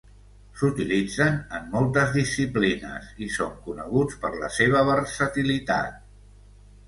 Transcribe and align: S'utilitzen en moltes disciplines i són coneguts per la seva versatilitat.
S'utilitzen 0.59 1.35
en 1.57 1.67
moltes 1.73 2.15
disciplines 2.15 3.11
i 3.25 3.29
són 3.35 3.53
coneguts 3.67 4.17
per 4.23 4.31
la 4.45 4.49
seva 4.57 4.83
versatilitat. 4.89 6.01